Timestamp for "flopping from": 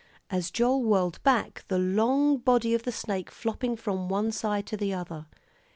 3.29-4.09